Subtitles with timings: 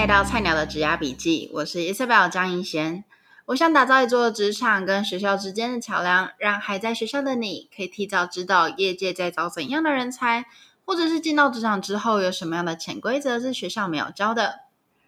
[0.00, 3.04] 来到菜鸟的职涯笔记，我是 Isabel 张银贤。
[3.44, 10.46] 我想打造一座职场跟学校之间的桥梁，让还在学校的你可以提早知道业界在找怎样的人才，
[10.86, 14.60] 或者是进到职场之后有什么样的潜规则是学校没有教的。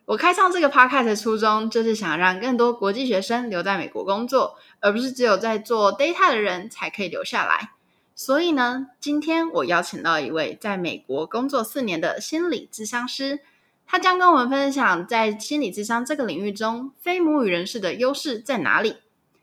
[0.04, 7.70] 我开创这个 podcast 的初衷，就是想让更多国际学生留在美国工作，而不是只有在做 data 的人才可以留下来。
[8.14, 13.40] 所以呢，今天我邀请到一位在美国工作四年的心理咨商师，
[13.86, 18.96] 他将跟我们分享在心理咨商这个领域中，非母语人士的优势在哪里。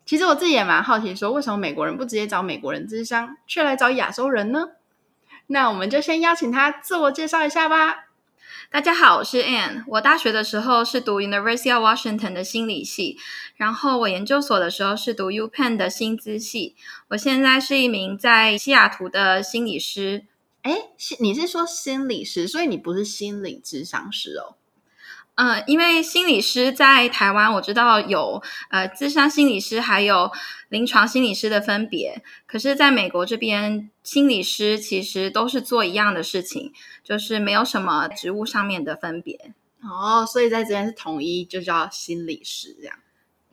[0.06, 4.70] 其实我自己也蛮好奇，说为什么美国人不直接找美国人咨商，却来找亚洲人呢？
[5.48, 8.06] 那我们就先邀请他自我介绍一下吧。
[8.72, 9.84] 大家好，我是 Anne。
[9.88, 13.18] 我大学的时候是读 University of Washington 的心理系，
[13.56, 16.76] 然后我研究所的时候是读 UPenn 的心资系。
[17.10, 20.26] 我现在是一名在西雅图的心理师。
[20.70, 20.90] 哎，
[21.20, 24.56] 你是说心理师，所以你不是心理智商师哦？
[25.34, 30.32] 嗯，因为心理师在台湾，我知道有呃，智商心理师还有
[30.68, 32.22] 临床心理师的分别。
[32.46, 39.54] 可是，在美国这边，心理师其实都是做一样的事情，就是没有什么职务上面的分别。
[39.82, 42.98] 哦，所以在这边是统一，就叫心理师这样。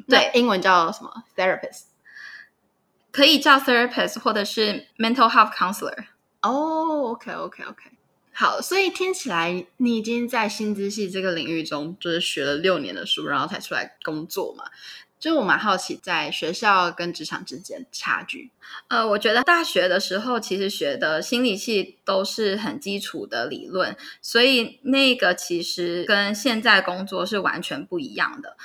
[0.08, 1.82] 对，英文叫什么？Therapist，
[3.12, 6.06] 可以叫 Therapist，或者是 Mental Health Counselor。
[6.50, 7.82] 哦，OK，OK，OK。
[8.32, 14.64] 好，所以听起来你已经在心知系这个领域中，就是学了六年的书，然后才出来工作嘛。
[15.18, 18.50] 就我蛮好奇，在学校跟职场之间差距。
[18.88, 28.58] 呃，我觉得大学的时候其实学的心理系都是很基础的理论，所以那个其实跟现在工作是完全不一样的。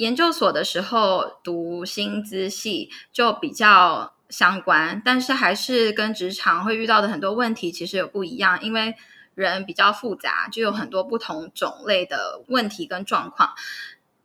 [0.00, 8.94] 研究所的时候读薪资系就比较相关，但是还是跟职场会遇到的很多问题其实有不一样，因为
[9.34, 13.50] 人比较复杂，就有很多不同种类的问题跟状况。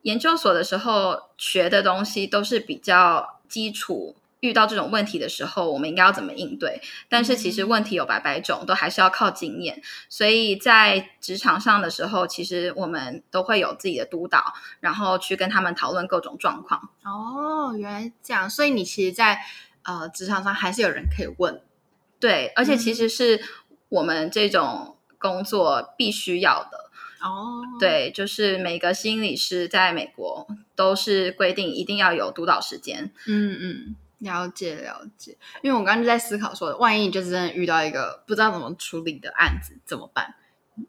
[0.04, 6.82] 研究所的时候学的东西都是比较基础，遇到这种问题的时候，我们应该要怎么应对？
[7.10, 9.82] 但是其实问题有百百种，都还是要靠经验。
[10.08, 16.90] 所以在职场上的时候，其实我们都会有自己的督导，然后去跟他们讨论各种状况。
[17.04, 18.50] 哦，原来这样。
[18.50, 19.40] 所以你其实，在
[19.84, 21.62] 呃，职场上还是有人可以问，
[22.20, 23.40] 对，而且其实是
[23.90, 26.90] 我们这种工作必须要的
[27.22, 27.62] 哦。
[27.80, 33.12] 对，就是每个心理师在美国都是规定一定要有督导时间。
[33.28, 35.38] 嗯嗯，了解了解。
[35.62, 40.36] 因为我刚刚就在思考说，万一你就是真的遇到一个不知道怎么处理的案子怎么办？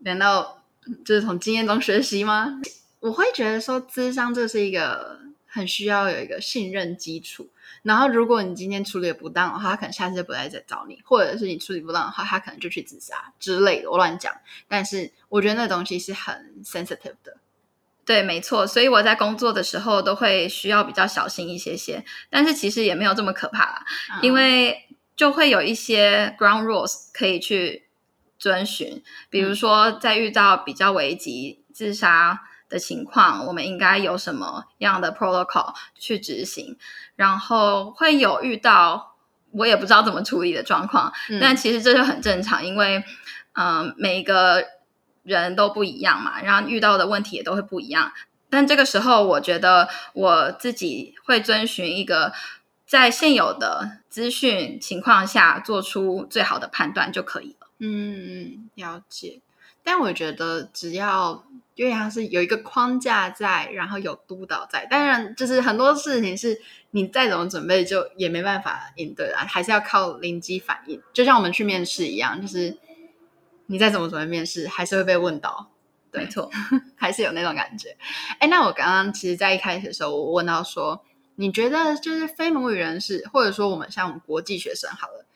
[0.01, 0.65] 难道
[1.05, 2.61] 就是从经验中学习吗？
[3.01, 7.49] 我会觉得说，咨商这是一个很需要有一个信任基础。
[7.83, 13.91] 然后，如果你今天处理不当的话，他可能下次就不再再找你；或者是你处理不当的话，他可能就去自杀之类的。
[13.91, 14.33] 我乱讲，
[14.67, 17.37] 但是我觉得那东西是很 sensitive 的。
[18.07, 18.65] 对，没错。
[18.67, 23.85] 所以我在工作的时候都会需要比较小心一些些，但是其实也没有这么可怕啦，
[24.15, 24.87] 嗯、因为
[25.17, 27.89] 就会有一些 ground rules 可以去
[28.39, 36.79] 遵循，比如说在遇到比较危急自杀的情况，我们应该有什么样的 protocol 去执行？
[37.17, 39.17] 然后会有遇到
[39.53, 43.03] 我也不知道怎么处理的状况，嗯、但其实这就很正常，因为
[43.55, 44.63] 嗯、呃，每一个
[45.27, 48.13] 人都不一样嘛，然后遇到的问题也都会不一样。
[48.49, 52.33] 但这个时候，我觉得我自己会遵循一个
[52.87, 57.67] 在现有的资讯情况下做出最好的判断就可以了。
[57.81, 59.41] 嗯，了解。
[59.83, 61.45] 但我觉得只要
[61.75, 66.61] 因为它是有一个框架在，然后有督导在，当然就是很多事情是
[66.93, 71.01] 你再怎么准备就也没办法应对啊，还是要靠临机反应。
[71.13, 72.77] 就像我们去面试一样，就是
[73.67, 75.71] 你再怎么准备面试，还是会被问到。
[76.11, 76.51] 对，没错，
[76.97, 77.97] 还是有那种感觉。
[78.39, 81.05] 哎，那我刚刚其实，在一开始的时候，我问到说，
[81.37, 85.27] 你觉得就是非母语人士，或者说我们像我们国际学生，好了，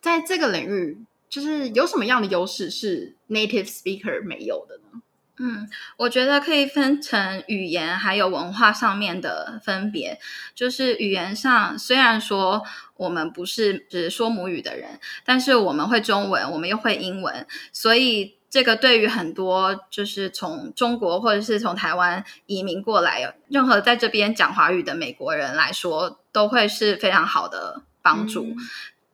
[0.00, 0.98] 在这个领域。
[1.30, 5.02] 就是有什么样的优势是 native speaker 没有的呢？
[5.36, 5.68] 嗯，
[5.98, 10.18] 我觉得可以分成语言还有文化上面的分别。
[10.54, 12.64] 就是语言上，虽然说
[12.98, 28.56] 我们不是只说母语的人，但是我们会中文，我们又会英文，所以这个对于很多就是从中国或者是从台湾移民过来，任何在这边讲华语的美国人来说，都会是非常好的帮助，嗯、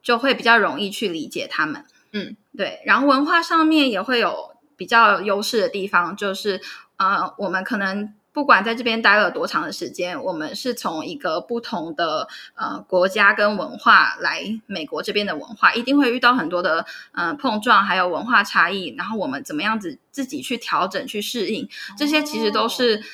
[0.03, 1.85] 就会比较容易去理解他们。
[2.13, 6.61] 嗯，对，然后文化上面也会有比较优势的地方，就是
[6.97, 12.27] 呃，我们可能不管在这边待了多长的时间，我们是从一个不同的
[12.57, 18.93] 呃国家跟文化来美国这边的文化，一定会遇到很多的呃碰撞，还有文化差异。
[18.99, 23.05] 然后我们怎么样子自己去调整、去适应，这些其实都是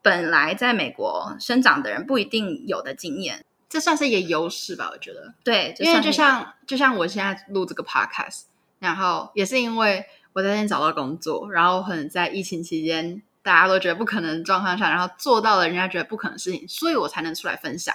[0.00, 3.44] 本来在美国生长的人不一定有的经验。
[3.68, 4.90] 这算是一个优势吧？
[4.92, 8.42] 我觉得，对，因为就像就像我现在录这个 podcast，
[8.78, 10.04] 然后也是因为
[10.34, 13.20] 我在那边找到工作，然后可能在疫情期间。
[13.42, 17.94] 大家都觉得不可能状况下，然后做到了人家觉得不可能的事情，所以我才能出来分享。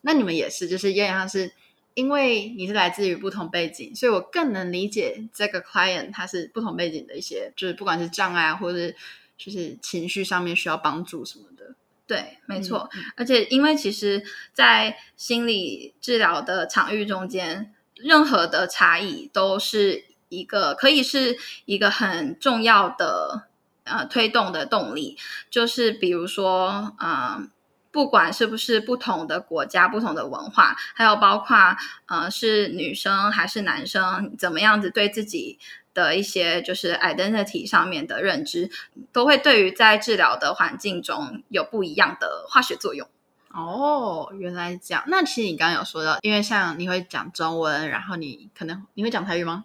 [0.00, 1.52] 那你们也是，就是有点像是
[1.94, 8.96] 因为你是来自于不同背景，所以我更能理解这个 client 他是不同背景的一些，就是不管是障碍或者是
[9.36, 11.74] 就是情绪上面需要帮助什么的。
[12.06, 12.88] 对，没错。
[12.94, 23.49] 嗯，而且因为其实，在心理治疗的场域中间，任何的差异都是一个可以是一个很重要的。
[23.84, 25.16] 呃，推动的动力
[25.50, 27.42] 就是，比如说，呃，
[27.90, 35.58] 不管是不是不同的国家、不同的文化，还有包括呃，是女生还是男生，怎么样子对自己
[35.92, 38.70] 的一些就是 identity 上面的认知，
[39.12, 43.08] 都会对于在治疗的环境中有不一样的化学作用。
[43.52, 45.02] 哦，原来是这样。
[45.08, 49.64] 那其实你刚刚有说到，因为像你会讲中文，然后你可能你会讲台语吗？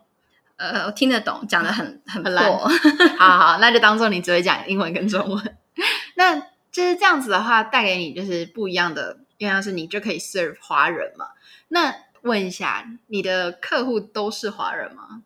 [0.57, 2.67] 呃，我听得懂，讲的 很很破。
[3.19, 5.57] 好好，那就当做你只会讲英文跟中文。
[6.15, 6.39] 那
[6.71, 11.27] 就是这样子的话，带给你就是不一样的，因为是你就可以 serve 华人嘛。
[11.67, 15.23] 那问一下，你的客户都是华人吗？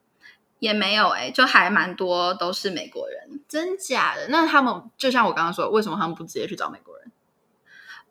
[0.58, 3.40] 也没有哎、欸，就还蛮多都是美国人。
[3.48, 4.28] 真假的？
[4.30, 7.12] 那他们就像我刚刚说，为什么他们不直接去找美国人？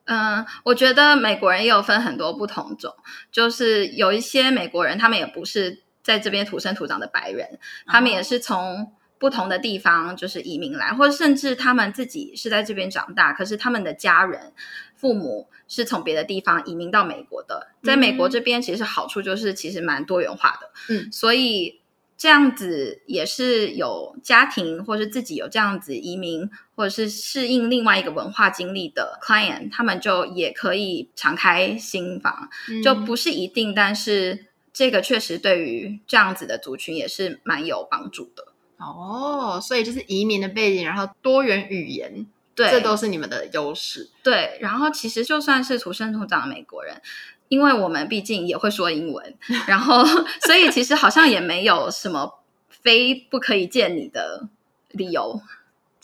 [0.05, 2.95] 嗯，我觉得美国人也有分很多不同种，
[3.33, 5.83] 就是有一些美国人，他们也不是。
[6.09, 14.55] 在这边土生土长的白人，他们也是从不同的地方就是移民来，或者甚至他们自己是在这边长大，可是他们的家人、
[14.97, 17.69] 父母是从别的地方移民到美国的。
[17.83, 21.83] 在美国这边，其实好处就是其实蛮多元化的，嗯，所以
[22.17, 32.49] 这样子也是有家庭或是自己有这样子移民或者是适应另外一个文化经历的 client，他们就也可以敞开心房，
[32.83, 34.47] 就不是一定，但是。
[34.73, 38.49] 这个确实对于这样子的族群也是蛮有帮助的
[38.79, 44.09] 哦，所以就是移民的背景，然后多元语言，对，这都是你们的优势。
[44.23, 47.03] 对，然后其实就算是土生土长的美国人，
[47.49, 49.37] 因为我们毕竟也会说英文，
[49.67, 50.05] 然后
[50.43, 52.39] 所以其实好像也没有什么
[52.69, 54.49] 非不可以见你的
[54.91, 55.41] 理由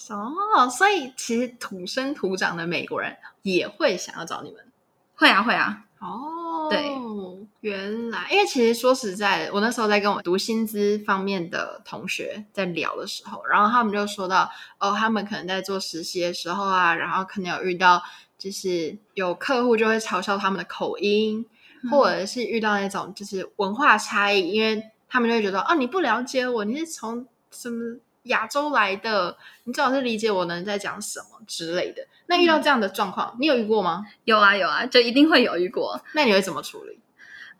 [0.09, 0.69] 哦。
[0.69, 4.65] 所以其实土生土长的美国人也会想要找你们，
[5.15, 5.85] 会啊，会啊。
[6.01, 6.91] 哦，对，
[7.61, 18.03] 原来，因为其实说实在的，我那时候在跟我读薪资方面的同学在聊的时候，然后他们就说到，哦，他们可能在做实习的时候啊，然后可能有遇到，
[18.39, 21.45] 就是有客户就会嘲笑他们的口音，
[21.83, 32.07] 嗯、或者是遇到那种就是文化差异，因为他们就会觉得，哦，你不了解我，你是从什么亚洲来的，你最好是理解我能在讲什么之类的。
[32.27, 34.05] 那遇到这样的状况，嗯、你有遇过吗？
[34.25, 36.03] 有啊，有啊，就一定会有遇过。
[36.15, 37.01] 那你会怎么处理？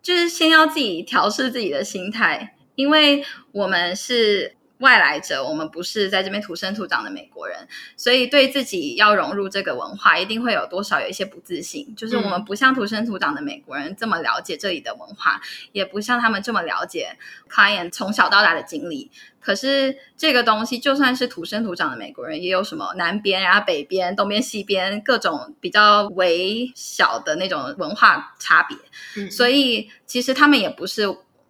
[0.03, 7.67] 就是先要自己调试自己的心态，因为我们是外来者，我们不是在这边土生土长的美国人，
[7.97, 11.97] 所以对自己要融入这个文化，一定会有多少有一些不自信。
[11.97, 15.41] 就是我们不像土生土长的美国人这么了解这里的文化，
[15.73, 17.17] 也不像他们这么了解
[17.51, 19.11] client 从小到大的经历。
[19.41, 28.77] 可是这个东西，就算是土生土长的美国人，也有什么南边啊、北边、东边、西边各种比较微小的那种文化差别。
[29.17, 31.05] 嗯，所以其实他们也不是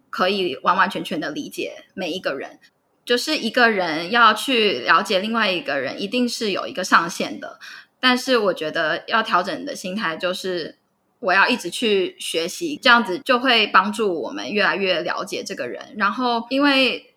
[0.09, 2.59] 可以完完全全的理解每一个人。
[3.05, 7.59] 就是一个人要去了解另外一个人，一定是有一个上限的。
[7.99, 10.77] 但是我觉得要调整你的心态，就是
[11.19, 15.93] 我要一直去学习，这样子就会帮助我们越来越了解这个人。
[15.95, 17.11] 然后因为。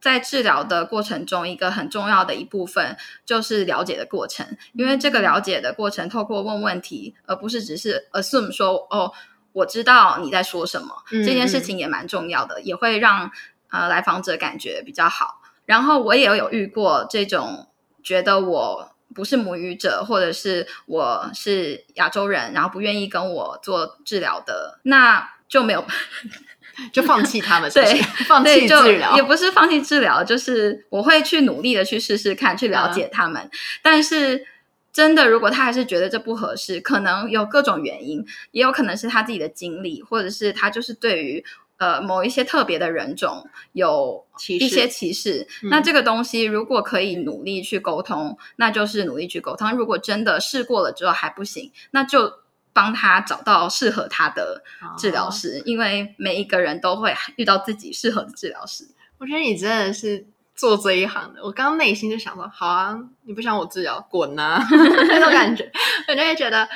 [0.00, 4.46] 在治疗的过程中，一个很重要的一部分就是了解的过程。
[4.74, 9.10] 因为这个了解的过程，透过问问题，而不是只是 assume 说哦，
[9.52, 10.86] 我知道你在说什么。
[11.10, 13.28] 这件事情也蛮重要的，也会让
[13.70, 15.40] 呃来访者感觉比较好。
[15.66, 17.68] 然后我也有遇过这种
[18.02, 25.84] 觉得我不是母语者，或者是我是亚洲人，然后不愿意跟我做治疗的，那就没有。
[26.92, 27.92] 就放弃他们是是？
[27.92, 33.42] 对，放弃治疗也不是放弃治疗，就是我会去努力的去试试看，去了解他们。
[33.42, 33.50] 嗯、
[33.82, 34.46] 但是
[34.92, 41.44] 真的，如果他还是觉得这不合适，可能有各种原因，也有可能是他自己的经历，或者是他就是对于
[41.78, 49.72] 呃某一些特别的人种有一些歧视，那这个东西如果可以努力去沟通，那就是努力去沟通。
[49.72, 52.32] 如果真的试过了之后还不行，那就
[52.72, 54.62] 帮他找到适合他的
[54.96, 58.86] 治疗师，哦、因为每一个人都会遇到自己适合的治疗师。
[59.18, 65.70] 我觉得你真的是做这一行的，我刚刚内心就想说，好啊，你不想我治疗，滚呐、啊， 那种感觉，
[66.08, 66.68] 我就会觉得。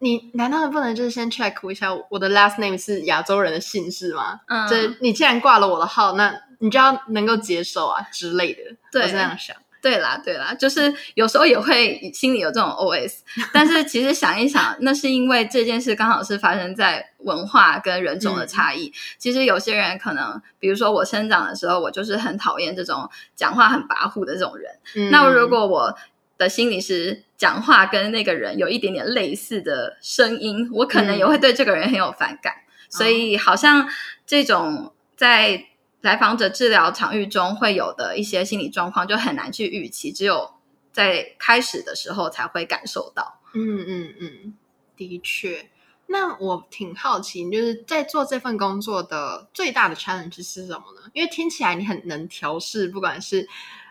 [0.00, 4.40] 你难道不能就是先 check 一下我的 last name 是亚洲人的姓氏吗？
[4.46, 8.60] 嗯，这你既然挂了我的号，那你就要能够接受啊之类的。
[8.92, 9.56] 对，我是这样想。
[9.80, 13.20] 对啦，对啦，就是有时候也会心里有这种 OS，
[13.54, 18.88] 但是其实想一想，那是因为这件事刚好是发生在文化跟人种的差异。
[18.88, 24.72] 嗯、其实有些人可能，比如说我生长的时候，我就是很讨厌这种讲话很跋扈的这种人。
[24.96, 25.96] 嗯、那如果我
[26.38, 32.54] 的心理师讲话跟那个人有一点点类似的声音，我可能也会对这个人很有反感。
[32.54, 33.88] 嗯、所以，好像
[34.24, 35.66] 这种在
[36.00, 40.54] 来访者治疗场域中会有的一些心理状况，就很难去预期，只有
[40.92, 43.40] 在开始的时候才会感受到。
[43.54, 44.54] 嗯嗯嗯，
[44.96, 45.68] 的确。
[46.06, 51.10] 那我挺好奇，就是在做这份工作的最大的 challenge 是什么呢？
[51.12, 53.48] 因为听起来你很能调试，不管是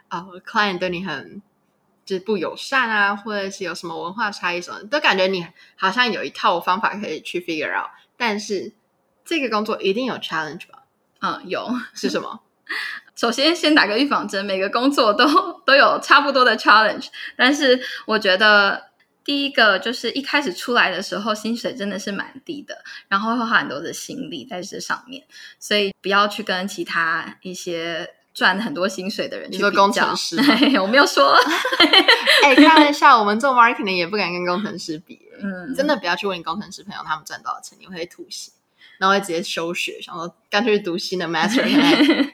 [0.07, 1.41] 啊、呃、client 对你很。
[2.07, 5.45] 就是不友善啊，或者是有什么文化差异什么，都感觉你
[5.75, 7.89] 好像有一套方法可以去 figure out。
[8.15, 8.71] 但是
[9.25, 10.83] 这个工作一定有 challenge 吧？
[11.19, 11.69] 嗯，有。
[11.93, 12.39] 是什么？
[13.17, 15.25] 首先先打个预防针，每个工作都
[15.65, 17.07] 都有差不多的 challenge。
[17.35, 18.89] 但是我觉得
[19.25, 22.77] 第一个就是一开始出来的时候，薪水真的是蛮低的，
[23.09, 25.25] 然后会花很多的心力在这上面，
[25.59, 28.13] 所以不要去跟其他一些。
[28.37, 30.37] 赚很多薪水的人你说工程师？
[30.79, 31.33] 我没有说。
[32.43, 35.19] 哎、欸，开玩笑，我们做 marketing 也不敢跟工程师比。
[35.41, 38.51] 嗯，真的不要去问工程师朋友，他们赚多少钱，你会吐血，
[38.99, 41.63] 然后会直接休学，想说干脆去读新的 master，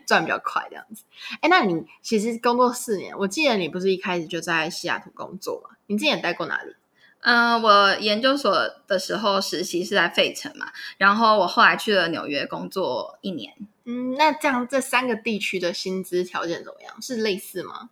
[0.06, 1.06] 赚比较快这样子。
[1.36, 5.78] 哎、欸，那你其实工作四年，我记得你不是一开始就在西雅图工作吗？
[5.88, 6.76] 你之前待过哪里？
[7.22, 8.54] 嗯，我研究所
[8.86, 10.68] 的时候实习是在费城嘛，
[10.98, 13.54] 然后我后来去了纽约工作一年。
[13.86, 17.02] 嗯，那这样这三个地区的薪资条件怎么样？
[17.02, 17.90] 是类似吗？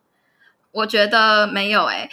[0.72, 2.12] 我觉得没有诶、欸，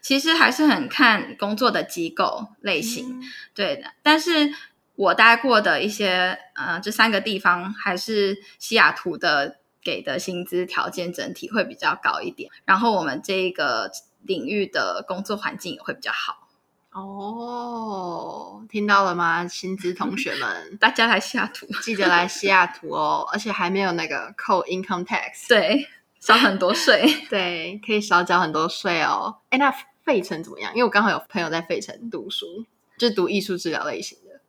[0.00, 3.22] 其实还是很看工作的机构类型，嗯、
[3.54, 3.92] 对的。
[4.02, 4.52] 但是
[4.96, 16.48] 我待过的一些呃，这三个地方还是西雅图的给的薪资条件整体会比较高一点，然后我们这个领域的工作环境也会比较好。
[16.92, 20.76] 哦，听到了吗，薪资同学们？
[20.80, 25.86] 大家来西雅图，记得来西雅图哦，而且还没有那个扣 income tax，对，
[26.18, 29.36] 少很多税， 对，可以少缴很多税哦。
[29.50, 30.72] 哎，那费城怎么样？
[30.74, 32.64] 因为我刚好有朋友在费城读书，
[32.98, 34.40] 就是读艺术治疗类型的。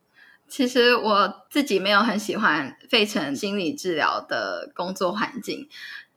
[0.47, 5.69] 其实我自己没有很喜欢费城心理治疗的工作环境，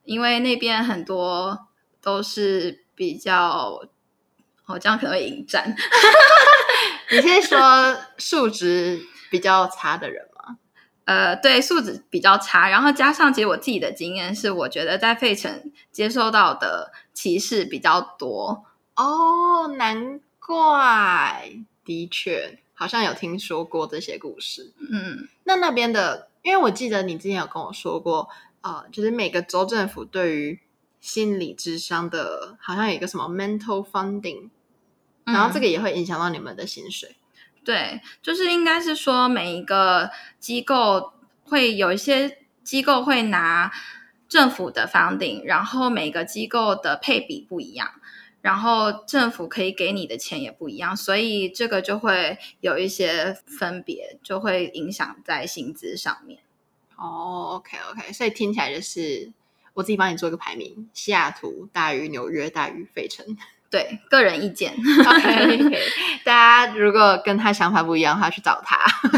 [0.04, 1.66] 因为那边很多
[2.00, 3.82] 都是比较。
[4.66, 5.75] 哦，这样可能会引战。
[7.11, 10.56] 你是说素质比较差的人吗？
[11.04, 18.64] 呃，对，素质比较差，然后加上其实我自己的经验是，我觉得在费城接受到的歧视比较多。
[18.97, 21.50] 哦，难怪，
[21.85, 24.73] 的确，好像有听说过这些故事。
[24.90, 28.30] 嗯，那那边的，因为我记得你之前有跟我说过，
[28.62, 30.61] 呃，就是每个州政府对于
[31.04, 34.49] 心理智商的，好像有一个什么 mental funding。
[35.25, 37.16] 然后这个也会影响到你们的薪水。
[37.56, 41.12] 嗯，对，就是应该是说每一个机构
[41.44, 43.70] 会有一些机构会拿
[44.28, 47.90] 政府的 funding，然后每个机构的配比不一样，
[48.40, 56.40] 然后政府可以给你的钱也不一样，所以这个就会有一些分别，就会影响在薪资上面。
[56.96, 59.32] 哦，OK OK，所以听起来就是
[59.74, 63.24] 我自己帮你做一个排名：西雅图大于纽约大于费城。
[63.70, 64.72] 对，个人意见。
[64.76, 65.78] okay, okay.
[66.22, 66.32] 大
[66.66, 68.78] 家如果跟他想法不一样的话，去找他。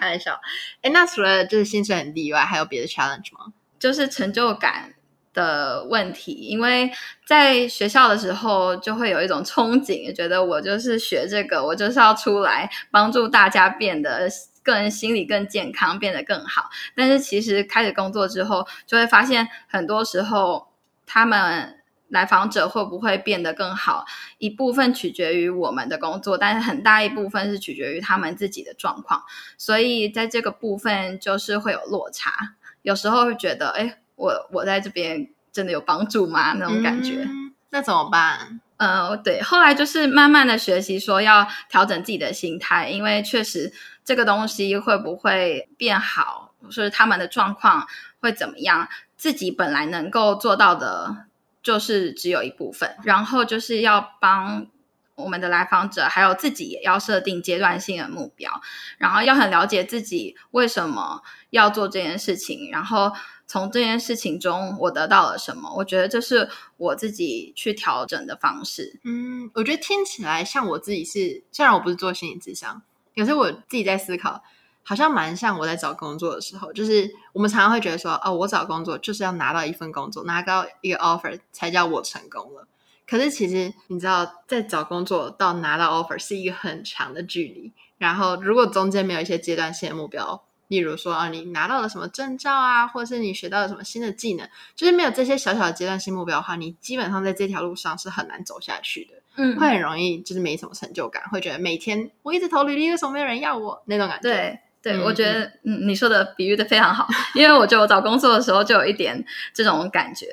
[0.00, 0.40] 开玩笑。
[0.82, 3.52] 哎，那除了就是薪水很低以外，还有别的 challenge 吗？
[3.78, 4.94] 就是成就感
[5.32, 6.32] 的问题。
[6.32, 6.90] 因为
[7.24, 14.28] 在学校的时候，就会有一种憧憬，觉得我就是学这个，我就是要出来帮助大家变得
[14.66, 16.68] 个人心理更健康，变得更好。
[16.94, 20.68] 但是其实开始工作之后，就会发现很多时候
[21.06, 21.72] 他们。
[22.08, 24.04] 来访者会不会变得更好？
[24.38, 29.24] 一部分取决于我们的工作，但是很大一部分是取决于他们自己的状况。
[29.58, 32.54] 所以在这个部分就是会有落差。
[32.82, 36.52] 有时候会觉得，哎，我我在这边真的有帮助吗？
[36.52, 37.24] 那种感觉。
[37.24, 38.60] 嗯，那怎么办？
[38.76, 43.72] 呃，对，后来就是慢慢的学习，说要调整自己的心态，因为确实
[44.06, 47.86] 这个东西会不会变好，是他们的状况
[48.20, 51.26] 会怎么样，自己本来能够做到的，
[51.60, 54.68] 就是只有一部分，然后就是要帮
[55.16, 58.60] 我们的来访者，还有自己也要设定阶段性的目标，
[58.98, 63.10] 然后要很了解自己为什么要做这件事情，然后
[63.48, 69.00] 从这件事情中我得到了什么，我觉得这是我自己去调整的方式。
[69.04, 72.82] 嗯，我觉得听起来像我自己是，虽然我不是做心理咨商，
[73.16, 74.44] 可是我自己在思考。
[74.88, 82.68] 好像蛮像我在找工作的时候，就是我们常常会觉得说，哦，我找工作就是要拿到一份工作，拿到一个 offer 才叫我成功了。
[83.04, 87.72] 可是其实你知道，在找工作到拿到 offer 是一个很长的距离。
[87.98, 99.14] 然后如果中间没有一些阶段性的目标，例如说啊，你拿到了什么证照啊，或者是你学到了什么新的技能，就是没有这些小小的阶段性目标的话，你基本上在这条路上是很难走下去的。
[99.36, 104.22] 嗯，会很容易就是没什么成就感，会觉得每天我一直投履历，为什么没有人要我那种感觉？
[104.22, 104.58] 对。
[104.82, 110.26] 对，嗯、我觉得嗯，你说的比喻的非常好，因为我觉得我找工作的时候就有一点这种感觉。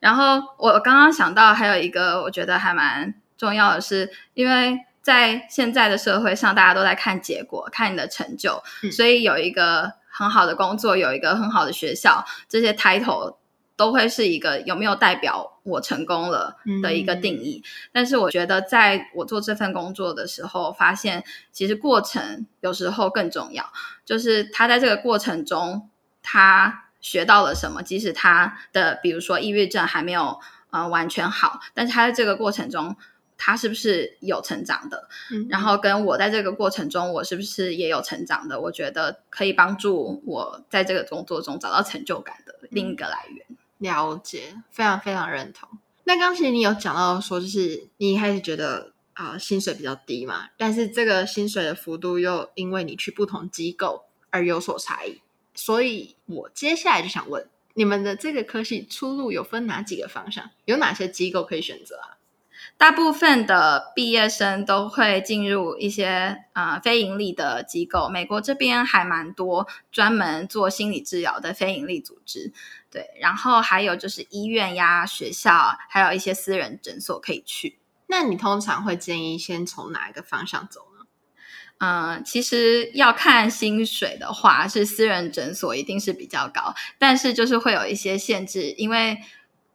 [0.00, 13.36] 然后我刚刚想到还有一个，我觉得还蛮重要的是，因为在现在的社会上，大家都在看结果，看你的成就，嗯、所以有一个很好的工作，有一个很好的学校，这些 title。
[13.80, 23.72] 都会是一个有没有代表我成功了的一个定义，嗯、但是我觉得在我做这份工作的时候，发现其实过程有时候更重要。
[24.04, 25.88] 就是他在这个过程中，
[26.22, 32.94] 他学到了什么，即使他的比如说抑郁症还没有呃完全好，但是他在这个过程中，
[33.38, 35.08] 他是不是有成长的？
[35.32, 38.60] 嗯、然后跟我在这个过程中，我是不是也有成长的？
[38.60, 43.46] 我觉得可以帮助我在这个工作中找到成就感的另一个来源。
[43.80, 45.68] 了解，非常非常认同。
[46.04, 55.20] 那刚其实你有讲到说，就是你一开始觉得啊、薪水比较低嘛，但是这个薪水的幅度又因为你去不同机构而有所差异。
[55.54, 60.50] 所以我接下来就想问，你们的这个科系出路有分哪几个方向？
[60.64, 62.16] 有哪些机构可以选择啊？
[62.76, 72.52] 大部分的毕业生都会进入一些啊、非营利的机构，美国这边还蛮多专门做心理治疗的非营利组织。
[72.90, 77.78] 对，然后还有就是医院呀、学校，还有一些私人诊所可以去。
[78.08, 81.06] 那你通常会建议先从哪一个方向走呢？
[81.78, 89.18] 嗯，其实要看薪水的话，是私人诊所一定是比较高，但是就是会有一些限制，因为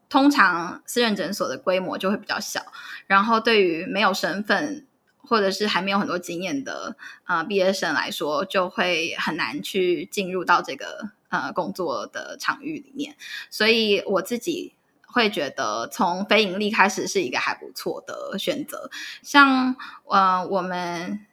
[0.09, 2.61] 通常私人诊所的规模就会比较小，
[3.07, 4.85] 然后对于没有身份
[5.17, 11.11] 或者是还没有很多经验的呃毕业生来说，就会很难去进入到这个。
[11.29, 13.17] 呃，工作的场域里面，
[13.49, 14.75] 所以我自己
[15.07, 18.89] 会觉得从非营利开始是一个还不错的选择。
[19.23, 21.25] 像呃，我们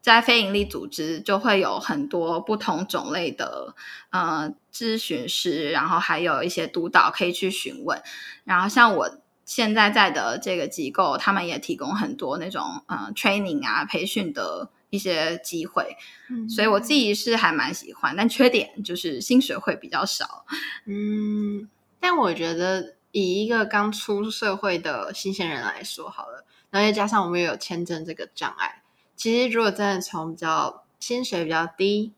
[0.00, 3.74] 在非营利组织就会有很多不同种类的
[4.10, 8.02] 呃咨询师，然后还有一些督导可以去询问。
[8.44, 14.70] 然后像我现在在的这个机构，他们也提供很多那种呃 training 啊培训的。
[14.90, 15.96] 一些机会，
[16.28, 20.44] 嗯，所以我自己是还蛮喜欢，但缺点就是薪水会比较少，
[20.84, 28.82] 嗯，但我觉得以一个刚出社会的新鲜人来说好了，然后再加上我们也有签证这个障碍，
[29.16, 32.12] 其实如果真的从比较薪水比较低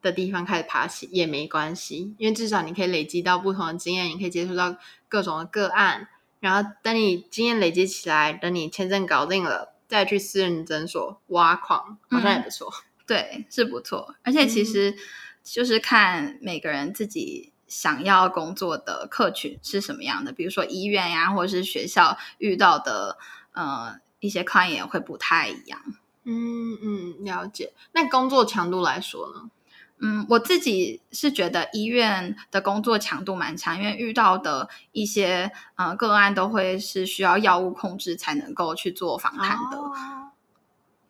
[0.00, 4.76] 的地方开始爬起也没关系，因为至少你可以累积到不同的经验，你可以接触到
[5.08, 6.08] 各种的个案，
[6.40, 9.74] 然后等你经验累积起来，等你签证搞定了。
[9.88, 12.70] 再去私人诊所挖矿，好像也不错。
[12.70, 14.14] 嗯，对，是不错。
[14.22, 14.94] 而且其实
[15.42, 20.30] 就是看每个人自己想要工作的客群是什么样的。
[20.30, 23.18] 比如说医院呀，或者是学校遇到的
[23.52, 25.80] 呃一些 client 会不太一样。
[26.24, 27.72] 嗯嗯，了解。
[27.92, 29.50] 那工作强度来说呢？
[30.00, 39.78] 嗯，我自己是觉得医院的工作强度蛮强，因为遇到的一些呃个案都会是需要药物控制才能够去做访谈的。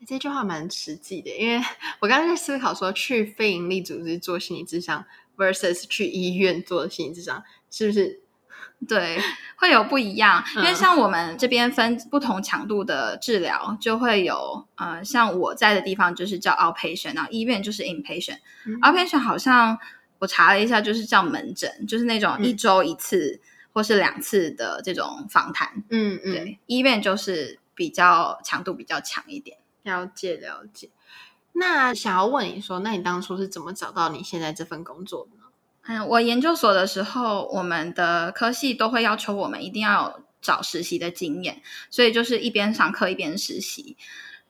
[0.06, 1.62] 这句话蛮实际的，因为
[2.00, 5.04] 我刚刚在思考说，去非营利组织做心理咨商
[5.36, 8.22] versus 去医院做心理咨商，是不是？
[8.86, 9.20] 对，
[9.56, 18.38] 会有不一样，因为像我们这边分不同强度的治疗，就会有呃，像我在的地方就是叫 outpatient，然后医院就是 inpatient。
[18.66, 19.76] 嗯、outpatient 好像
[20.20, 23.40] 我查了一下，就是叫门诊，就是那种一周一次
[23.72, 25.82] 或是两次的这种访谈。
[25.90, 29.58] 嗯嗯，对，医院就是比较强度比较强一点。
[29.82, 30.90] 了解了解。
[31.54, 35.37] 那想要问你说，那你当初是怎么找到你现在这份工作的？
[35.88, 43.96] 嗯，我研究所的时候，我们的科系都会要求我们一定要有找实习的经验，所以就是一边上课一边实习。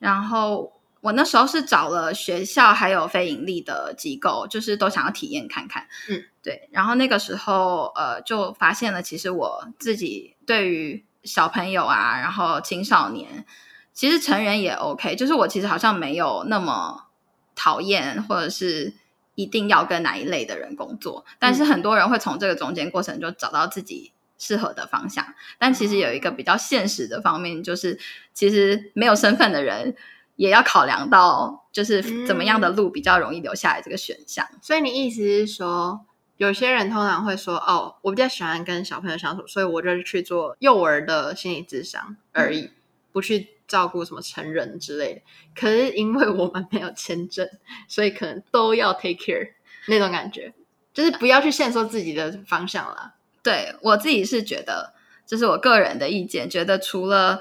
[0.00, 5.86] 然后我那时候是找了学校还有非盈利的机构，就是都想要体验看看。
[6.08, 6.68] 嗯，对。
[6.72, 13.46] 然后那个时候，呃，就发现了，其实我自己对于小朋友啊，然后青少年，
[13.94, 15.14] 其实成人也 OK。
[15.14, 17.06] 就是我其实好像没有那么
[17.54, 18.92] 讨厌，或者是
[19.38, 21.24] 一定要跟哪一类的人工作。
[21.38, 25.24] 但是很多人会从这个中间过程就找到自己适合的方向。
[25.58, 27.98] 但其实有一个比较现实的方面，就是
[28.34, 29.94] 其实没有身份的人。
[30.36, 34.46] 也要考量到，就是怎么样的路比较容易留下来这个选项。
[34.52, 34.58] 嗯。
[34.62, 42.70] 所以你意思是说，有些人通常会说：“哦，我比较喜欢跟小朋友相处，所以我就去做幼儿的心理智商而已，嗯、
[43.10, 45.20] 不去照顾什么成人之类的。”
[45.54, 47.48] 可是因为我们没有签证，
[47.86, 49.50] 所以可能都要 take care
[49.86, 50.52] 那种感觉，
[50.92, 53.14] 就是不要去限缩自己的方向了。
[53.42, 57.40] 对，我自己是觉得，这是我个人的意见，觉得除了。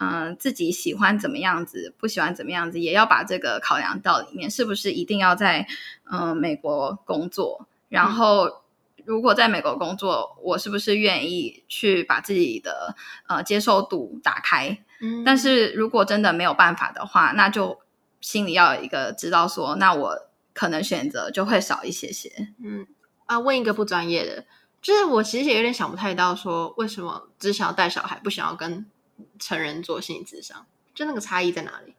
[0.00, 4.50] 嗯、自己喜欢怎么样子，不喜欢怎么样子，也要把这个考量到里面。
[4.50, 5.68] 是不是一定要在
[6.10, 7.68] 嗯、美国工作？
[7.88, 8.64] 然后，
[9.04, 12.96] 如果在美国工作，我是不是愿意去把自己的
[13.28, 14.76] 呃接受度打开？
[15.04, 17.78] 嗯，但是如果真的没有办法的话，那就
[18.20, 20.16] 心里要有一个知道说，那我
[20.52, 22.30] 可能选择就会少一些些。
[22.64, 22.86] 嗯，
[23.26, 24.44] 啊，问一个不专业的，
[24.80, 28.86] 就是我其实也有点想不太到，说为什么只想要带小孩，不想要跟。
[29.38, 31.94] 成人做心理智商，就那个差异在哪里？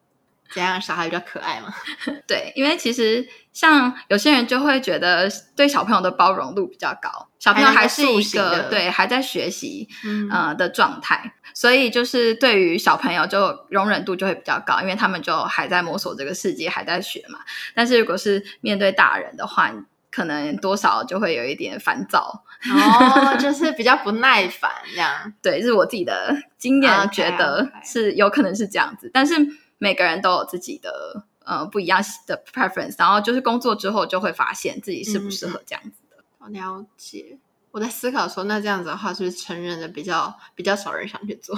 [0.54, 1.74] 怎样小孩比较可爱吗？
[2.28, 17.40] 对，因为其实像有些人就会觉得对小朋友的包容度比较高，小朋友还是一个对还在学习嗯、呃、的状态，所以就是对于小朋友就容忍度就会比较高，因为他们就还在摸索这个世界，还在学嘛。
[17.74, 19.72] 但是如果是面对大人的话，
[20.12, 25.12] 可能多少就会有一点烦躁，哦，就是比较不耐烦这样。
[25.44, 29.12] 对，这是我自己的经验，觉得是有可能是这样子。
[29.14, 29.36] 但是
[29.78, 36.24] 每个人都有自己的呃不一样的 preference，然后就是工作之后就会发现自己适不适合这样子的。
[36.40, 37.38] 我、嗯、了解。
[37.72, 41.58] 我在思考说，那这样子的话，是不是成人的比较比较少人想去做？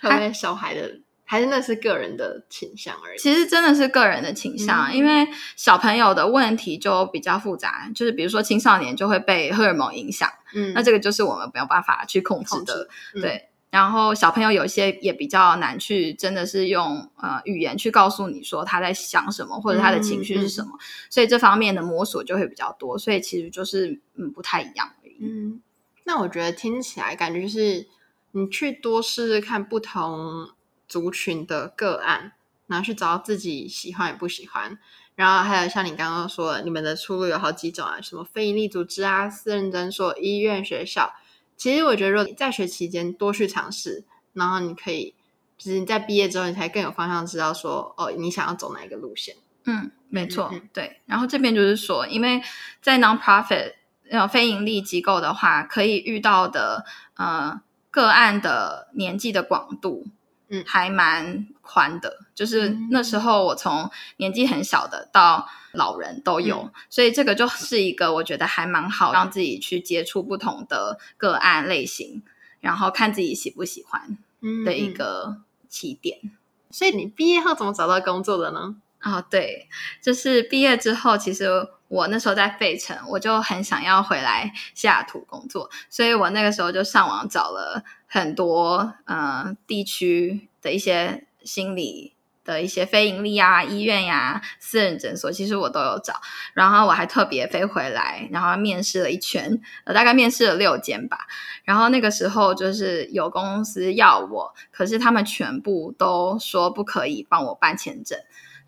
[0.00, 1.00] 还有小孩的？
[1.24, 3.18] 还是那是个人的倾向而已。
[3.18, 13.48] 其实真的是个人的倾向，嗯，因为小朋友的问题就比较复杂，就是比如说青少年就会被荷尔蒙影响，嗯，那这个就是我们没有办法去控制的，嗯，对。
[13.70, 20.78] 然后小朋友有些也比较难去，真的是用呃语言去告诉你说他在想什么或者他的情绪是什么，嗯，
[21.08, 25.16] 所以这方面的摸索就会比较多，所以其实就是嗯不太一样而已。
[25.20, 25.62] 嗯，
[26.04, 27.86] 那我觉得听起来感觉就是
[28.32, 30.50] 你去多试试看不同。
[30.90, 32.32] 族群的个案，
[32.66, 34.76] 然后去找到自己喜欢与不喜欢，
[35.14, 41.12] 然后还有像你刚刚说的，你们的出路有好几种啊，什么非营利组织啊、私人诊所、医院、学校。
[41.60, 45.14] 其实我觉得，如果你在学期间多去尝试，然后你可以，
[45.58, 49.36] 就是你在毕业之后，你才更有方向，知道说哦，你想要走哪一个路线。
[49.64, 51.02] 嗯，没错，嗯、对。
[51.04, 52.40] 然后这边就是说，因为
[52.80, 53.74] 在 non-profit
[54.10, 56.86] 呃非盈利机构的话，可以遇到的
[57.18, 60.06] 呃个案的年纪的广度。
[60.52, 72.22] 嗯，还蛮宽的，就是那时候我从年纪很小的到老人都有，嗯，所以这个就是一个我觉得还蛮好让自己去接触不同的个案类型，
[72.58, 74.18] 然后看自己喜不喜欢
[74.64, 75.36] 的一个
[75.68, 76.18] 起点。
[76.24, 76.30] 嗯，
[76.72, 78.74] 所以你毕业后怎么找到工作的呢？
[79.02, 79.68] 哦，对，
[80.02, 81.48] 就是毕业之后，其实
[81.88, 96.20] 我那时候在费城，我就很想要回来西雅图工作，所以我那个时候就上网找了很多呃地区的一些心理的一些非盈利啊、医院呀、私人诊所，其实我都有找，
[96.52, 101.26] 然后我还特别飞回来，然后面试了一圈，呃，大概面试了六间吧，
[101.64, 108.18] 然后那个时候就是有公司要我，可是他们全部都说不可以帮我办签证。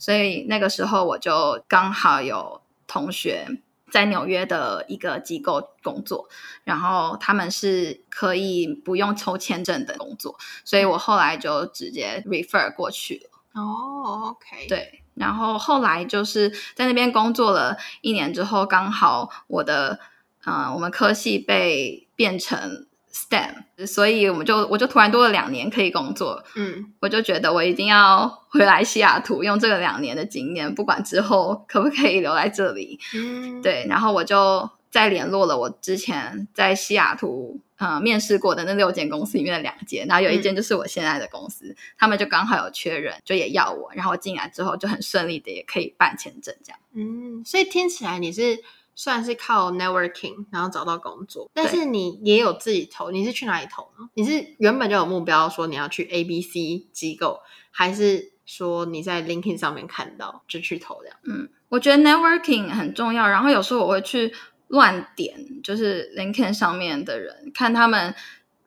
[0.03, 3.47] 所以那个时候我就刚好有同学
[3.89, 6.29] 在纽约的一个机构工作，
[6.65, 13.61] 然后他们是可以不用抽签证的工作，所以我后来就直接 refer 过去了。
[13.61, 20.01] 哦，OK，对，然后后来就是在那边工作了一年之后，刚好我的
[20.43, 22.89] 呃我们科系被变成。
[23.13, 48.59] STEM，所以我们就我就突然多了两年可以工作，嗯，我就觉得我一定要回来西雅图，用这个两年的经验，不管之后可不可以留在这里，嗯，对，然后我就再联络了我之前在西雅图呃面试过的那六间公司里面的两间，然后有一间就是我现在的公司，嗯，他们就刚好有缺人，就也要我，然后进来之后就很顺利的也可以办签证这样，嗯，所以听起来你是
[48.95, 54.09] 算是靠 networking 然后找到工作，但是你也有自己投，你是去哪里投呢？
[54.15, 61.17] 你是原本就有目标说你要去 A、B、C 机构，还是说你在 LinkedIn 上面看到就去投这样？
[61.25, 64.33] 嗯，我觉得 networking 很重要，然后有时候我会去
[64.69, 68.15] 乱点，就是 LinkedIn 上面的人，看他们。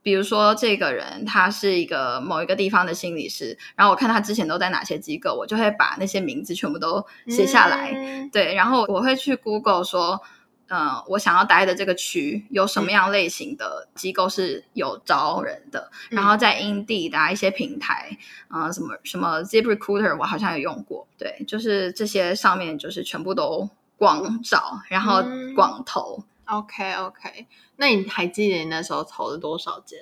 [0.05, 7.91] 比如说，这个人他是一个某一个地方的心理师，然后我看他之前都在哪些机构，我就会把那些名字全部都写下来。
[7.91, 10.21] 嗯、对，然后我会去 Google 说，
[10.67, 18.15] 嗯、呃，我想要待的这个区有什么样类型的机构是有招人的，嗯、然后在 Indeed 打一些平台，
[18.47, 21.07] 啊、呃，什么什么 ZipRecruiter，我好像有用过。
[21.17, 25.23] 对，就是这些上面就是全部都广找，然后
[25.55, 26.19] 广投。
[26.19, 29.99] 嗯 OK OK，那你还记得你那时候投了多少间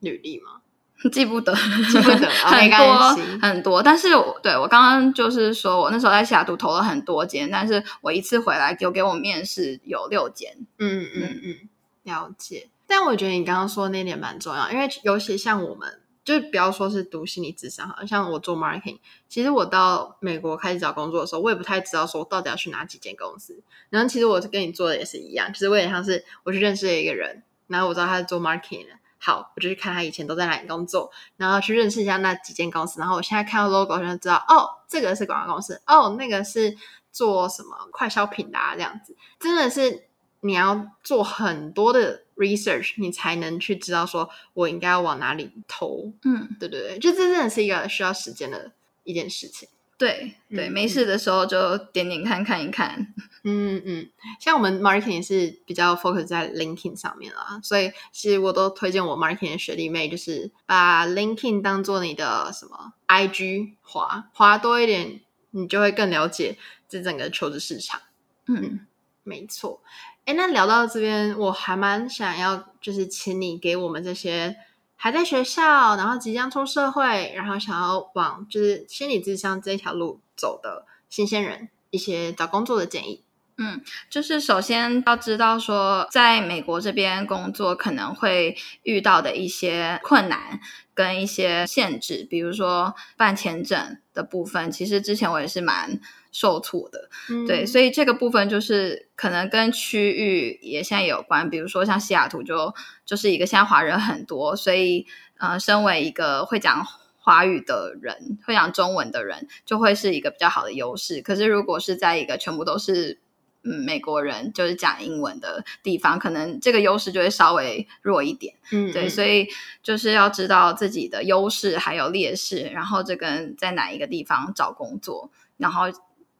[0.00, 0.60] 履历吗？
[1.12, 3.82] 记不得，记不得， 很多很多。
[3.82, 10.56] 但是我对我刚刚就是说我那时候在西雅图投了很多间，但是我一次回来有给我面试有六间。
[10.78, 11.68] 嗯嗯嗯，
[12.04, 12.68] 了解。
[12.86, 16.00] 但我觉得你刚刚说的那点蛮重要，因为尤其像我们。
[16.24, 23.62] 就不要说是读心理智商，好像我做 marketing，其实我到美国开始找工作的时候，我也不太知道说我到底要去哪几间公司。
[23.90, 32.98] 然后其实我跟你做的也是一样，其实我也像是我去认识了一个人，然后我知道他是做 marketing 的，好，我就去看他以前都在哪里工作，然后去认识一下那几间公司。
[33.00, 36.74] 然后我现在看到 logo 就知道，哦，这个是广告公司，哦，那个是
[37.12, 40.08] 做什么快消品的啊，这样子，真的是
[40.40, 42.23] 你要做很多的。
[42.36, 48.72] Research 你才能去知道说我应该要往哪里投，嗯，对对对，就这真的是一个需要时间的
[49.04, 49.68] 一件事情。
[49.96, 53.14] 对对，嗯、没事的时候就点点看看一看。
[53.46, 65.20] 嗯嗯，像我们 marketing 是比较 focus 在 LinkedIn 上面啦，所以其实我都推荐我 marketing 的学弟妹，就是把 LinkedIn 当做你的什么 IG 滑滑多一点，
[65.50, 68.00] 你就会更了解这整个求职市场。
[68.46, 68.86] 嗯，嗯，
[69.22, 69.80] 没错。
[70.24, 74.56] 哎，那聊到这边，我还蛮想要，就是请你给我们这些
[74.96, 83.23] 还在学校，然后即将出社会，然后想要往就是心理智商这条路走的新鲜人一些找工作的建议。
[83.58, 90.60] 嗯，就是首先要知道说，在美国这边工作可能会遇到的一些困难
[90.92, 96.00] 跟一些限制，比如说办签证的部分，其实之前我也是蛮。
[96.36, 102.74] 受挫的，嗯、对，所以这个部分就是可能跟区域也现在也有关，比如说像西雅图就
[103.06, 105.06] 就是一个现在华人很多，所以
[105.38, 106.84] 呃，身为一个会讲
[107.20, 111.22] 华语的人，会讲中文的人，就会是一个比较好的优势。
[111.22, 113.20] 可是如果是在一个全部都是
[113.64, 118.54] 嗯美国人，就是讲英文的地方，可能这个优势就会稍微弱一点。
[118.70, 119.48] 嗯，对，所以
[119.82, 125.86] 就是要知道自己的优势还有劣势，然后这跟在哪一个地方找工作，然后。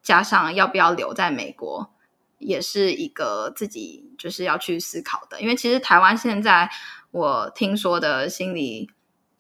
[0.05, 1.91] 加上要不要留在美国，
[2.39, 5.41] 也是一个自己就是要去思考的。
[5.41, 6.69] 因为其实台湾现在
[7.11, 8.91] 我听说的心理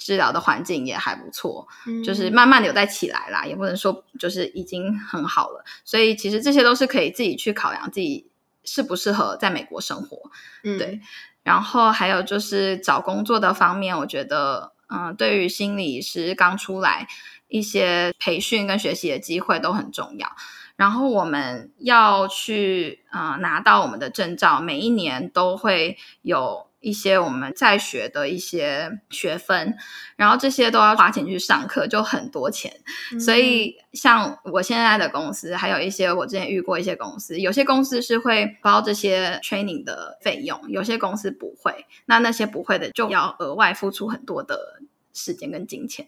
[0.05, 5.65] 治疗的环境也还不错，嗯、就是慢慢的有在起来啦，也不能说就是已经很好了。
[5.83, 8.29] 所以其实这些都是可以自己去考量自己
[8.65, 10.31] 适不适合在美国生活。
[10.63, 11.01] 嗯、对，
[11.43, 17.09] 然后还有就是找工作的方面，我觉得嗯、呃，对于心理师刚出来。
[17.47, 20.29] 一些培训跟学习的机会都很重要，
[20.75, 29.75] 然后我们要去呃拿到我们的证照，每一年都会有一些我们在学的一些学分，
[30.17, 32.81] 然后这些都要花钱去上课，就很多钱。
[33.13, 41.87] 嗯、所以像我现在的公司，还有一些我之前遇过一些公司，有些公司是会包这些 training 的费用，有些公司不会。
[42.05, 46.07] 那那些不会的，就要额外付出很多的时间跟金钱。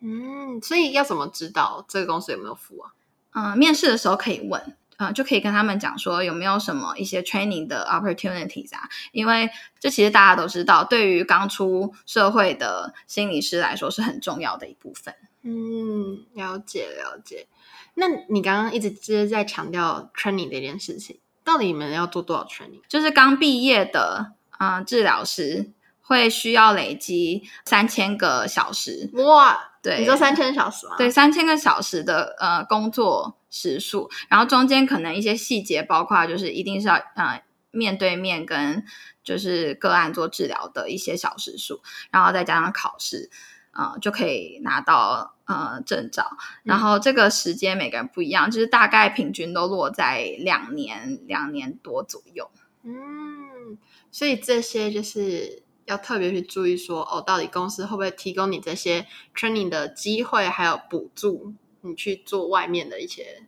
[0.00, 2.92] 嗯，所以要怎么知道这个公司有没有付啊？
[3.32, 8.88] 嗯、呃，面试的时候可以问，嗯、呃，就可以跟他们讲说有没有什么一些 training 的 opportunities 啊？
[9.12, 9.48] 因为
[9.80, 15.14] 这其实大家都知道，对于刚出社会的心理师来说是很重要的一部分。
[15.42, 17.46] 嗯，了解了解。
[17.94, 22.82] 那你刚刚一直就是在强调 training 这件事情，到底你们要做多少 training？
[22.88, 25.70] 就是刚毕业的嗯、呃，治疗师
[26.08, 29.10] 会需要累积三千个小时。
[29.12, 29.56] 哇！
[29.80, 30.96] 对，你说三千小时吗？
[30.98, 38.84] 对，三千个小时的呃工作时数，然后中间可能一些细节，包括就是一定是要呃面对面跟
[39.22, 43.30] 就是个案做治疗的一些小时数，然后再加上考试，
[43.72, 46.28] 呃就可以拿到呃证照。
[46.64, 52.50] 然后这个时间每个人不一样，就是大概平均都落在两年两年多左右。
[52.82, 53.78] 嗯，
[54.10, 55.62] 所以这些就是。
[55.88, 63.42] 要特别去注意说哦，到底公司会不会提供你这些 training 的机会，还有补助你去做外面的一些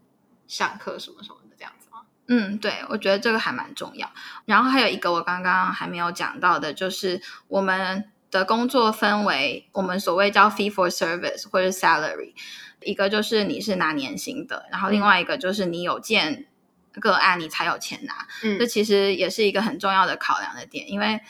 [0.48, 2.00] 上课什么什么的这样子吗？
[2.26, 4.10] 嗯，对，我觉得这个还蛮重要。
[4.46, 12.32] 然后还有一个我刚刚还没有讲到的，就是我们的工作分为我们所谓叫 fee for service 或者 salary，
[12.82, 16.46] 一个就是你是拿年薪的，然后另外一个就是你有见
[16.92, 18.26] 个案你才有钱拿。
[18.44, 21.20] 嗯，这其实也是一个很重要的考量的点，因为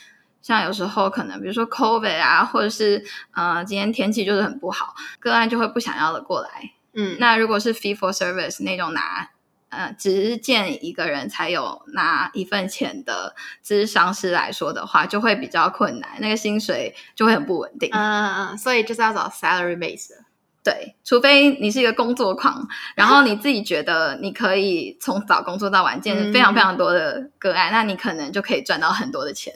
[0.42, 6.48] 像有时候可能比如说 COVID 啊，或者是呃今天天气就是很不好，个案就会不想要的过来。
[6.94, 9.30] 嗯，那如果是 fee for service 那种拿。
[9.70, 17.88] 呃，只见一个人才有拿一份钱的咨商师来说的话，就会比较困难，那个薪水就会很不稳定。
[17.92, 20.16] 嗯嗯嗯，所以就是要找 salary base 的。
[20.64, 29.54] 对，除非你是一个工作狂，然后你自己觉得你可以从早工作到晚，见非常非常多的个案，嗯、那你可能就可以赚到很多的钱。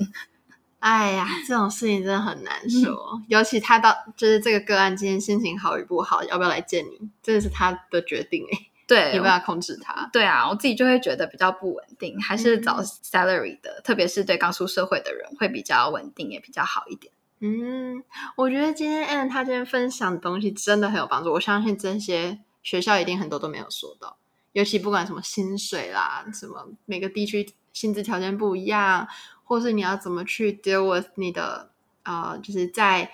[0.85, 8.59] 哎呀，这种事情真的很难说，嗯、尤其他到就是这个个案今天心情好与不好，要不要来见你，这是他的决定哎。
[8.87, 10.11] 对， 没办法控制他。
[10.13, 17.11] 对啊，我自己就会觉得比较不稳定，还是找 salary 的，嗯、特别是对刚出社会的人会比较稳定，也比较好一点。
[17.41, 18.05] 嗯，
[18.37, 21.33] 我觉得今天 Ann 他今天分享的东西真的很有帮助。
[21.33, 24.19] 我相信这些学校一定很多都没有说到，
[24.53, 29.09] 尤其不管什么薪水啦，什么每个地区薪资条件不一样，
[29.45, 31.71] 或是你要怎么去 deal with 你的
[32.03, 33.13] 呃，就是在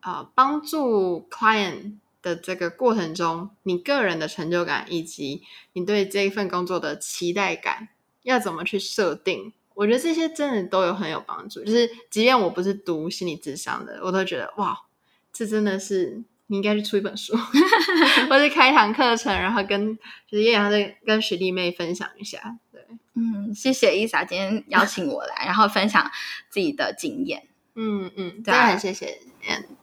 [0.00, 1.94] 呃帮助 client。
[2.22, 7.86] 的这个过程中，你个人的成就感以及你对这一份工作的期待感
[8.24, 9.52] 要怎么去设定？
[9.74, 11.62] 我觉得这些真的都有很有帮助。
[11.62, 14.76] 就是即便我不是读心理智商的，我都觉得哇，
[15.32, 17.36] 这真的是你应该去出一本书，
[18.28, 19.94] 或是开一堂课程，然后跟
[20.28, 22.56] 就是叶阳在跟学弟妹分享一下。
[23.16, 26.10] 对，嗯，谢谢伊莎今天邀请我来，然后分享
[26.50, 27.48] 自己的经验。
[27.74, 29.18] 嗯嗯，对啊，很谢谢。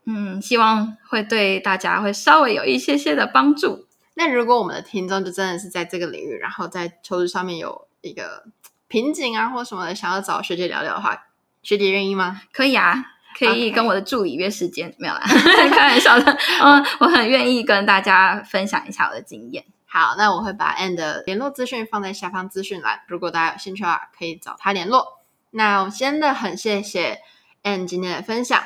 [0.06, 3.88] 嗯，希望会对大家会稍微有一些些的帮助。
[4.16, 8.46] 那如果我们的听众就真的是在这个领域，然后在求职上面有一个
[8.88, 11.28] 瓶颈啊，或什么的，想要找学姐聊聊的话，
[11.62, 12.42] 学姐愿意吗？
[12.52, 13.06] 可以啊，
[13.38, 15.22] 可以跟我的助理约时间.没有啦，
[15.72, 16.38] 开玩笑的。
[16.62, 19.64] 嗯，我很愿意跟大家分享一下我的经验。
[19.94, 25.20] 好，那我会把 a n d 的联络资讯放在下方资讯栏，如果大家有兴趣的话，可以找他联络。
[25.52, 27.22] 那我真的很谢谢
[27.62, 28.60] a n d 今天的分享。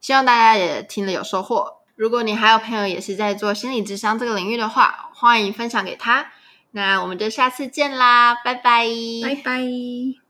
[0.00, 1.82] 希望大家也听了有收获。
[1.94, 6.32] 如果你还有朋友也是在做心理智商这个领域的话，欢迎分享给他。
[6.70, 8.86] 那我们就下次见啦，拜拜，
[9.22, 10.21] 拜拜。